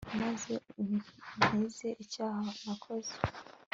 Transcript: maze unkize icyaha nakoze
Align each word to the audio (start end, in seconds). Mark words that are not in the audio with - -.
maze 0.21 0.53
unkize 0.81 1.89
icyaha 2.03 2.43
nakoze 2.63 3.13